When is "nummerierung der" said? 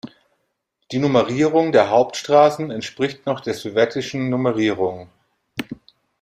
0.97-1.91